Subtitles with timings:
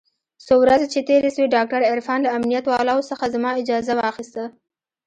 [0.45, 4.43] څو ورځې چې تېرې سوې ډاکتر عرفان له امنيت والاو څخه زما اجازه واخيسته.